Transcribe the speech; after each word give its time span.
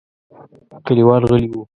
کليوال 0.85 1.21
غلي 1.31 1.45
وو. 1.51 1.61